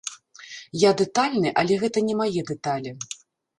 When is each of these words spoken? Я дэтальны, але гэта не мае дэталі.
Я 0.83 0.91
дэтальны, 1.01 1.53
але 1.63 1.79
гэта 1.85 2.05
не 2.09 2.17
мае 2.25 2.41
дэталі. 2.51 2.97